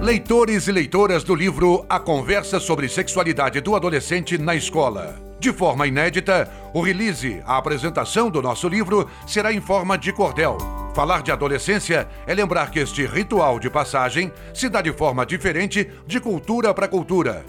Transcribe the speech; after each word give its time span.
Leitores 0.00 0.66
e 0.66 0.72
leitoras 0.72 1.22
do 1.22 1.34
livro 1.34 1.84
A 1.86 2.00
Conversa 2.00 2.58
sobre 2.58 2.88
Sexualidade 2.88 3.60
do 3.60 3.76
Adolescente 3.76 4.38
na 4.38 4.54
Escola. 4.54 5.14
De 5.38 5.52
forma 5.52 5.86
inédita, 5.86 6.50
o 6.72 6.80
release, 6.80 7.42
a 7.44 7.58
apresentação 7.58 8.30
do 8.30 8.40
nosso 8.40 8.66
livro, 8.66 9.06
será 9.26 9.52
em 9.52 9.60
forma 9.60 9.98
de 9.98 10.10
cordel. 10.10 10.56
Falar 10.94 11.22
de 11.22 11.30
adolescência 11.30 12.08
é 12.26 12.32
lembrar 12.32 12.70
que 12.70 12.78
este 12.78 13.04
ritual 13.04 13.60
de 13.60 13.68
passagem 13.68 14.32
se 14.54 14.70
dá 14.70 14.80
de 14.80 14.90
forma 14.90 15.26
diferente 15.26 15.90
de 16.06 16.18
cultura 16.18 16.72
para 16.72 16.88
cultura. 16.88 17.44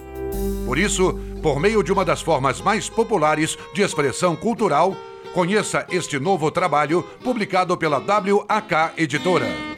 Por 0.65 0.77
isso, 0.77 1.18
por 1.41 1.57
meio 1.57 1.81
de 1.81 1.93
uma 1.93 2.04
das 2.04 2.21
formas 2.21 2.59
mais 2.59 2.89
populares 2.89 3.57
de 3.73 3.81
expressão 3.81 4.36
cultural, 4.36 4.93
conheça 5.33 5.88
este 5.89 6.20
novo 6.20 6.52
trabalho 6.52 7.02
publicado 7.23 7.77
pela 7.77 7.99
WAK 7.99 8.91
Editora. 8.97 9.71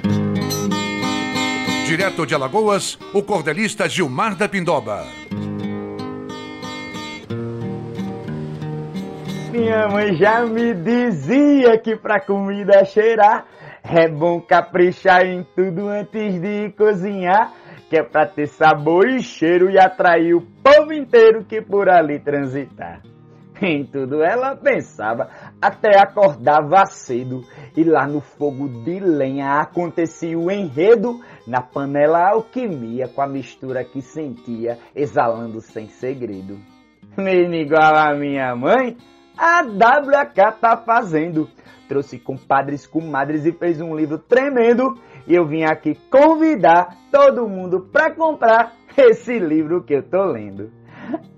Direto 1.85 2.25
de 2.25 2.33
Alagoas, 2.33 2.97
o 3.13 3.21
cordelista 3.21 3.89
Gilmar 3.89 4.35
da 4.35 4.47
Pindoba. 4.47 5.05
Minha 9.51 9.89
mãe 9.89 10.15
já 10.15 10.45
me 10.45 10.73
dizia 10.73 11.77
que 11.77 11.95
pra 11.97 12.21
comida 12.21 12.85
cheirar 12.85 13.45
é 13.83 14.07
bom 14.07 14.39
caprichar 14.39 15.25
em 15.25 15.45
tudo 15.55 15.89
antes 15.89 16.39
de 16.39 16.71
cozinhar, 16.77 17.53
que 17.89 17.97
é 17.97 18.03
pra 18.03 18.25
ter 18.25 18.47
sabor 18.47 19.07
e 19.07 19.21
cheiro 19.21 19.69
e 19.69 19.77
atrair 19.77 20.33
o 20.33 20.41
povo 20.41 20.93
inteiro 20.93 21.43
que 21.43 21.61
por 21.61 21.89
ali 21.89 22.17
transitar. 22.17 23.01
Em 23.61 23.85
tudo 23.85 24.23
ela 24.23 24.55
pensava, 24.55 25.29
até 25.61 25.99
acordava 25.99 26.85
cedo. 26.85 27.43
E 27.75 27.83
lá 27.83 28.07
no 28.07 28.21
fogo 28.21 28.67
de 28.83 28.99
lenha 28.99 29.59
acontecia 29.59 30.37
o 30.37 30.51
enredo, 30.51 31.19
na 31.47 31.61
panela 31.61 32.29
alquimia 32.29 33.07
com 33.07 33.21
a 33.21 33.27
mistura 33.27 33.83
que 33.83 34.01
sentia, 34.01 34.77
exalando 34.95 35.61
sem 35.61 35.87
segredo. 35.87 36.57
Mesmo 37.17 37.53
igual 37.53 37.95
a 37.95 38.15
minha 38.15 38.55
mãe, 38.55 38.97
a 39.37 39.61
WK 39.61 40.59
tá 40.59 40.77
fazendo. 40.77 41.49
Trouxe 41.87 42.17
compadres, 42.17 42.87
comadres 42.87 43.45
e 43.45 43.51
fez 43.51 43.79
um 43.81 43.95
livro 43.95 44.17
tremendo. 44.17 44.97
E 45.27 45.35
eu 45.35 45.45
vim 45.45 45.63
aqui 45.63 45.95
convidar 46.09 46.97
todo 47.11 47.47
mundo 47.47 47.87
para 47.91 48.11
comprar 48.11 48.73
esse 48.97 49.37
livro 49.37 49.83
que 49.83 49.93
eu 49.93 50.03
tô 50.03 50.23
lendo. 50.23 50.71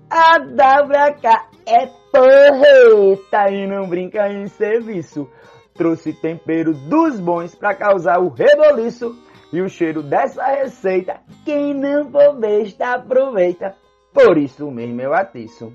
A 0.08 0.38
WK 0.38 1.26
é 1.66 1.86
porreta 2.12 3.50
e 3.50 3.66
não 3.66 3.88
brinca 3.88 4.28
em 4.28 4.46
serviço. 4.46 5.28
Trouxe 5.74 6.12
tempero 6.12 6.72
dos 6.72 7.18
bons 7.18 7.54
para 7.56 7.74
causar 7.74 8.20
o 8.20 8.28
reboliço 8.28 9.16
e 9.52 9.60
o 9.60 9.68
cheiro 9.68 10.02
dessa 10.02 10.44
receita. 10.44 11.20
Quem 11.44 11.74
não 11.74 12.08
for 12.10 12.38
besta 12.38 12.94
aproveita. 12.94 13.74
Por 14.12 14.38
isso 14.38 14.70
mesmo 14.70 15.02
eu 15.02 15.12
atiço. 15.12 15.72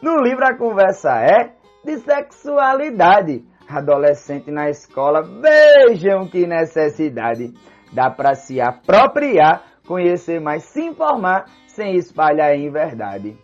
No 0.00 0.20
livro 0.20 0.46
a 0.46 0.56
conversa 0.56 1.10
é 1.20 1.52
de 1.84 1.98
sexualidade. 1.98 3.44
Adolescente 3.68 4.50
na 4.52 4.70
escola, 4.70 5.22
vejam 5.22 6.28
que 6.28 6.46
necessidade. 6.46 7.52
Dá 7.92 8.08
para 8.08 8.34
se 8.34 8.60
apropriar, 8.60 9.64
conhecer 9.86 10.40
mais, 10.40 10.62
se 10.64 10.80
informar 10.80 11.44
sem 11.78 11.94
espalhar 11.94 12.56
em 12.56 12.68
verdade. 12.70 13.38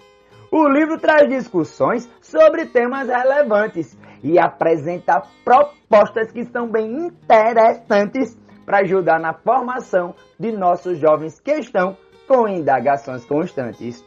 O 0.51 0.69
livro 0.69 0.99
traz 0.99 1.29
discussões 1.29 2.11
sobre 2.21 2.67
temas 2.67 3.09
relevantes 3.09 3.97
e 4.25 4.39
apresenta 4.41 5.23
propostas 5.45 6.33
que 6.33 6.45
são 6.47 6.69
bem 6.69 7.07
interessantes 7.07 8.37
para 8.67 8.79
ajudar 8.79 9.21
na 9.21 9.35
formação 9.35 10.15
de 10.39 10.51
nossos 10.51 10.99
jovens 10.99 11.39
que 11.39 11.53
estão 11.53 11.97
com 12.27 12.49
indagações 12.49 13.25
constantes. 13.25 14.05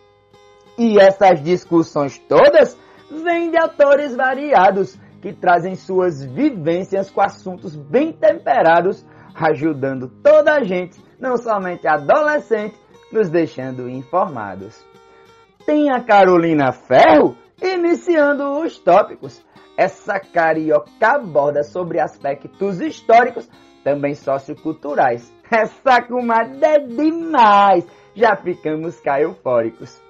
E 0.78 1.00
essas 1.00 1.41
discussões 1.41 2.19
todas 2.19 2.78
vêm 3.09 3.50
de 3.50 3.57
autores 3.57 4.13
variados 4.16 5.00
que 5.22 5.31
trazem 5.34 5.75
suas 5.75 6.23
vivências 6.25 7.09
com 7.09 7.22
assuntos 7.22 7.75
bem 7.75 8.12
temperados, 8.12 9.06
ajudando 9.35 10.09
toda 10.22 10.53
a 10.53 10.63
gente, 10.63 11.02
não 11.19 11.38
somente 11.38 11.88
adolescente, 11.88 12.75
nos 13.12 13.29
deixando 13.29 13.90
informados 13.90 14.85
tem 15.68 15.91
a 15.91 16.01
Carolina 16.01 16.72
Ferro 16.72 17.35
iniciando 17.62 18.62
os 18.62 18.79
tópicos. 18.79 19.45
Essa 19.78 20.18
carioca 20.18 20.90
aborda 21.01 21.62
sobre 21.62 22.00
aspectos 22.00 22.79
históricos, 22.79 23.50
também 23.84 24.16
socioculturais. 24.16 25.29
Essa 25.51 26.01
comadre 26.01 26.63
é 26.63 26.79
demais! 26.79 27.85
Já 28.16 28.38
ficamos 28.38 28.97
cá 29.01 29.19
eufóricos. 29.19 30.01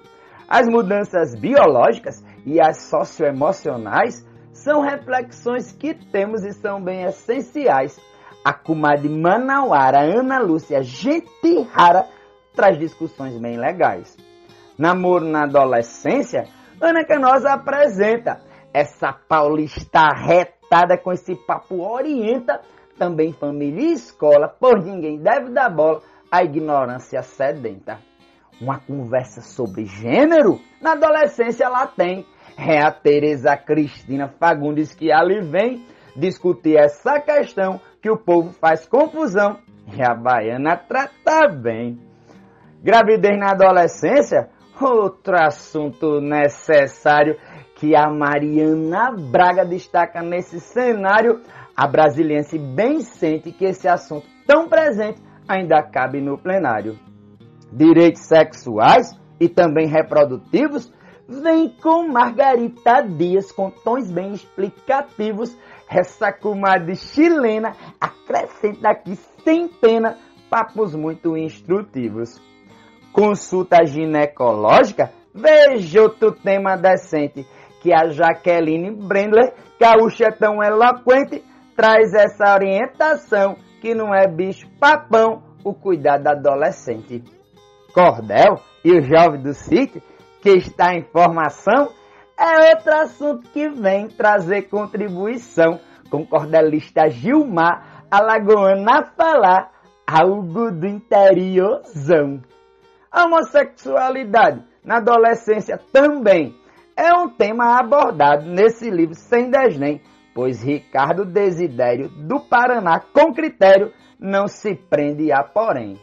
As 0.48 0.66
mudanças 0.68 1.34
biológicas 1.34 2.24
e 2.46 2.60
as 2.60 2.82
socioemocionais 2.84 4.24
são 4.52 4.80
reflexões 4.80 5.72
que 5.72 5.92
temos 5.92 6.44
e 6.44 6.52
são 6.52 6.80
bem 6.80 7.02
essenciais. 7.02 8.00
A 8.44 8.52
comadre 8.52 9.08
Manauara 9.08 10.00
Ana 10.02 10.38
Lúcia, 10.38 10.82
gente 10.82 11.62
rara, 11.72 12.06
traz 12.58 12.76
discussões 12.76 13.38
bem 13.38 13.56
legais. 13.56 14.16
Namoro 14.76 15.24
na 15.24 15.44
Adolescência, 15.44 16.48
Ana 16.80 17.04
Canosa 17.04 17.52
apresenta 17.52 18.40
essa 18.74 19.12
paulista 19.12 20.08
retada 20.08 20.98
com 20.98 21.12
esse 21.12 21.36
papo 21.36 21.80
orienta, 21.80 22.60
também 22.98 23.32
família 23.32 23.90
e 23.90 23.92
escola, 23.92 24.48
por 24.48 24.82
ninguém 24.82 25.18
deve 25.18 25.52
dar 25.52 25.70
bola 25.70 26.02
à 26.32 26.42
ignorância 26.42 27.22
sedenta. 27.22 28.00
Uma 28.60 28.80
conversa 28.80 29.40
sobre 29.40 29.84
gênero? 29.84 30.58
Na 30.82 30.94
adolescência 30.94 31.64
ela 31.64 31.86
tem. 31.86 32.26
É 32.58 32.82
a 32.82 32.90
Tereza 32.90 33.56
Cristina 33.56 34.34
Fagundes 34.40 34.92
que 34.92 35.12
ali 35.12 35.40
vem 35.42 35.86
discutir 36.16 36.76
essa 36.76 37.20
questão 37.20 37.80
que 38.02 38.10
o 38.10 38.16
povo 38.16 38.52
faz 38.52 38.84
confusão 38.84 39.58
e 39.96 40.02
a 40.02 40.12
baiana 40.12 40.76
trata 40.76 41.46
bem. 41.46 42.07
Gravidez 42.82 43.36
na 43.36 43.50
adolescência? 43.50 44.50
Outro 44.80 45.36
assunto 45.36 46.20
necessário 46.20 47.36
que 47.74 47.96
a 47.96 48.08
Mariana 48.08 49.10
Braga 49.12 49.64
destaca 49.64 50.22
nesse 50.22 50.60
cenário, 50.60 51.40
a 51.76 51.86
brasiliense 51.88 52.56
bem 52.56 53.00
sente 53.00 53.50
que 53.50 53.64
esse 53.64 53.88
assunto 53.88 54.26
tão 54.46 54.68
presente 54.68 55.20
ainda 55.48 55.82
cabe 55.82 56.20
no 56.20 56.38
plenário. 56.38 56.96
Direitos 57.72 58.22
sexuais 58.22 59.18
e 59.40 59.48
também 59.48 59.88
reprodutivos 59.88 60.92
vem 61.28 61.68
com 61.82 62.06
Margarita 62.06 63.02
Dias 63.02 63.50
com 63.50 63.70
tons 63.70 64.10
bem 64.10 64.32
explicativos. 64.32 65.56
Essa 65.90 66.32
comadre 66.32 66.94
chilena 66.94 67.72
acrescenta 68.00 68.90
aqui 68.90 69.16
sem 69.44 69.66
pena 69.66 70.16
papos 70.48 70.94
muito 70.94 71.36
instrutivos 71.36 72.40
consulta 73.12 73.84
ginecológica, 73.84 75.10
veja 75.34 76.02
outro 76.02 76.32
tema 76.32 76.76
decente, 76.76 77.46
que 77.80 77.92
a 77.92 78.08
Jaqueline 78.08 78.90
Brendler, 78.90 79.54
gaúcha 79.80 80.26
é 80.26 80.30
tão 80.30 80.62
eloquente, 80.62 81.42
traz 81.76 82.12
essa 82.14 82.54
orientação, 82.54 83.56
que 83.80 83.94
não 83.94 84.14
é 84.14 84.26
bicho 84.26 84.68
papão, 84.80 85.42
o 85.64 85.74
cuidado 85.74 86.26
adolescente. 86.28 87.22
Cordel 87.92 88.60
e 88.84 88.92
o 88.92 89.02
jovem 89.02 89.42
do 89.42 89.54
sítio, 89.54 90.02
que 90.40 90.50
está 90.50 90.94
em 90.94 91.02
formação, 91.02 91.88
é 92.38 92.70
outro 92.70 92.94
assunto 92.94 93.48
que 93.50 93.68
vem 93.68 94.08
trazer 94.08 94.62
contribuição 94.62 95.80
com 96.08 96.22
o 96.22 96.26
cordelista 96.26 97.08
Gilmar 97.08 98.04
Alagoano 98.10 98.88
a 98.88 99.04
falar 99.04 99.70
algo 100.06 100.70
do 100.70 100.86
interiorzão. 100.86 102.40
A 103.10 103.24
homossexualidade 103.24 104.62
na 104.84 104.98
adolescência 104.98 105.78
também 105.92 106.54
é 106.96 107.12
um 107.14 107.28
tema 107.28 107.78
abordado 107.78 108.44
nesse 108.46 108.90
livro 108.90 109.14
sem 109.14 109.50
desdém, 109.50 110.00
pois 110.34 110.62
Ricardo 110.62 111.24
Desidério, 111.24 112.08
do 112.08 112.40
Paraná, 112.40 113.00
com 113.00 113.32
critério, 113.32 113.92
não 114.20 114.46
se 114.46 114.74
prende 114.74 115.32
a 115.32 115.42
porém. 115.42 115.96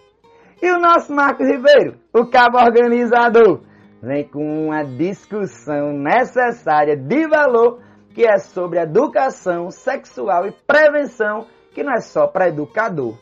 E 0.61 0.71
o 0.71 0.79
nosso 0.79 1.13
Marcos 1.13 1.47
Ribeiro, 1.47 1.99
o 2.11 2.25
cabo 2.25 2.57
organizador, 2.57 3.61
vem 4.01 4.27
com 4.27 4.67
uma 4.67 4.83
discussão 4.83 5.93
necessária 5.93 6.97
de 6.97 7.27
valor 7.27 7.81
que 8.13 8.25
é 8.25 8.37
sobre 8.37 8.79
educação 8.79 9.69
sexual 9.69 10.47
e 10.47 10.51
prevenção, 10.65 11.45
que 11.73 11.83
não 11.83 11.93
é 11.93 11.99
só 11.99 12.25
para 12.25 12.47
educador 12.47 13.15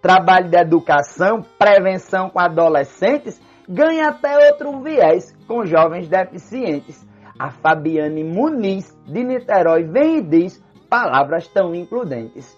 trabalho 0.00 0.48
de 0.48 0.56
educação, 0.56 1.42
prevenção 1.58 2.30
com 2.30 2.38
adolescentes, 2.38 3.40
ganha 3.68 4.08
até 4.08 4.50
outro 4.50 4.80
viés 4.80 5.36
com 5.46 5.64
jovens 5.64 6.08
deficientes. 6.08 7.04
A 7.38 7.50
Fabiane 7.50 8.24
Muniz, 8.24 8.96
de 9.06 9.22
Niterói, 9.22 9.84
vem 9.84 10.18
e 10.18 10.22
diz 10.22 10.64
palavras 10.88 11.46
tão 11.48 11.74
includentes. 11.74 12.56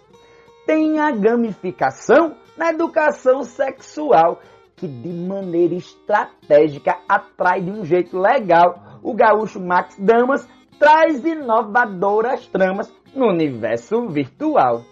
Tem 0.66 1.00
a 1.00 1.10
gamificação 1.10 2.36
na 2.56 2.70
educação 2.70 3.42
sexual, 3.42 4.40
que 4.76 4.86
de 4.86 5.08
maneira 5.08 5.74
estratégica 5.74 6.96
atrai 7.08 7.60
de 7.60 7.70
um 7.70 7.84
jeito 7.84 8.18
legal. 8.18 9.00
O 9.02 9.14
gaúcho 9.14 9.60
Max 9.60 9.96
Damas 9.98 10.46
traz 10.78 11.24
inovadoras 11.24 12.46
tramas 12.46 12.92
no 13.14 13.28
universo 13.28 14.08
virtual. 14.08 14.82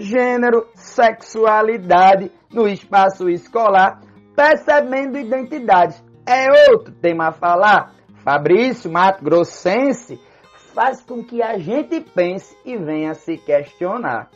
Gênero, 0.00 0.68
sexualidade 0.74 2.30
no 2.52 2.68
espaço 2.68 3.28
escolar, 3.28 4.00
percebendo 4.36 5.18
identidades. 5.18 6.00
É 6.24 6.70
outro 6.70 6.94
tema 6.94 7.28
a 7.28 7.32
falar. 7.32 7.94
Fabrício 8.22 8.88
Mato 8.92 9.24
Grossense 9.24 10.20
faz 10.72 11.02
com 11.02 11.24
que 11.24 11.42
a 11.42 11.58
gente 11.58 12.00
pense 12.00 12.56
e 12.64 12.76
venha 12.76 13.12
se 13.14 13.38
questionar. 13.38 14.30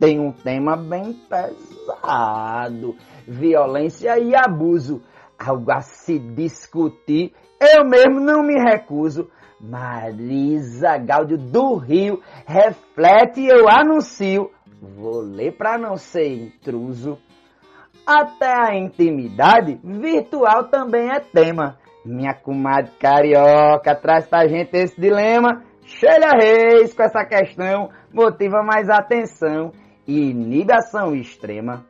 Tem 0.00 0.18
um 0.18 0.32
tema 0.32 0.76
bem 0.76 1.12
pesado 1.12 2.96
violência 3.28 4.18
e 4.18 4.34
abuso. 4.34 5.00
Algo 5.38 5.70
a 5.70 5.82
se 5.82 6.18
discutir. 6.18 7.32
Eu 7.60 7.84
mesmo 7.84 8.18
não 8.18 8.42
me 8.42 8.54
recuso. 8.54 9.30
Marisa 9.60 10.98
Gáudio 10.98 11.38
do 11.38 11.76
Rio 11.76 12.20
reflete 12.46 13.40
e 13.40 13.48
eu 13.48 13.68
anuncio. 13.68 14.50
Vou 14.84 15.20
ler 15.20 15.56
para 15.56 15.78
não 15.78 15.96
ser 15.96 16.28
intruso. 16.28 17.18
Até 18.06 18.52
a 18.52 18.76
intimidade 18.76 19.80
virtual 19.82 20.64
também 20.64 21.10
é 21.10 21.20
tema. 21.20 21.78
Minha 22.04 22.34
comadre 22.34 22.92
carioca 23.00 23.94
traz 23.94 24.26
pra 24.26 24.46
gente 24.46 24.74
esse 24.74 25.00
dilema. 25.00 25.64
Sheila 25.86 26.32
Reis 26.38 26.92
com 26.92 27.02
essa 27.02 27.24
questão 27.24 27.88
motiva 28.12 28.62
mais 28.62 28.90
atenção 28.90 29.72
e 30.06 30.30
inibição 30.30 31.14
extrema. 31.14 31.84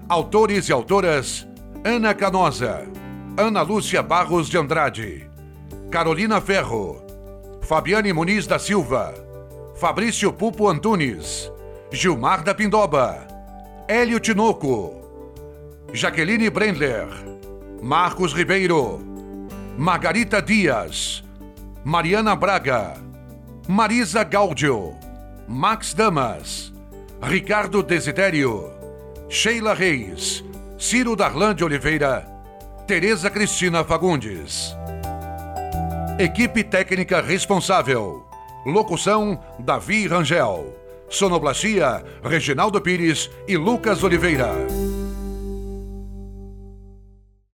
Autores 0.07 0.69
e 0.69 0.72
autoras: 0.72 1.49
Ana 1.84 2.14
Canosa, 2.14 2.86
Ana 3.38 3.62
Lúcia 3.64 4.04
Barros 4.04 4.50
de 4.50 4.58
Andrade, 4.58 5.30
Carolina 5.90 6.42
Ferro, 6.42 7.02
Fabiane 7.62 8.12
Muniz 8.12 8.46
da 8.46 8.60
Silva, 8.60 9.14
Fabrício 9.80 10.34
Pupo 10.34 10.68
Antunes, 10.68 11.50
Gilmar 11.90 12.44
da 12.44 12.54
Pindoba, 12.54 13.26
Hélio 13.88 14.20
Tinoco, 14.20 14.94
Jaqueline 15.94 16.50
Brendler, 16.50 17.08
Marcos 17.81 18.34
Ribeiro, 18.34 19.00
Margarita 19.78 20.42
Dias, 20.42 21.24
Mariana 21.86 22.36
Braga, 22.36 22.98
Marisa 23.70 24.26
Gaudio, 24.26 24.98
Max 25.48 25.94
Damas, 25.94 26.74
Ricardo 27.22 27.81
Desidério, 27.81 28.70
Sheila 29.30 29.74
Reis, 29.74 30.44
Ciro 30.80 31.14
Darlan 31.14 31.54
de 31.54 31.62
Oliveira, 31.62 32.26
Tereza 32.88 33.30
Cristina 33.30 33.84
Fagundes. 33.84 34.74
Equipe 36.18 36.64
técnica 36.64 37.20
responsável. 37.20 38.26
Locução: 38.66 39.38
Davi 39.60 40.08
Rangel. 40.08 40.74
Sonoplastia: 41.10 42.02
Reginaldo 42.24 42.80
Pires 42.80 43.30
e 43.46 43.58
Lucas 43.58 44.06
Oliveira. 44.06 44.54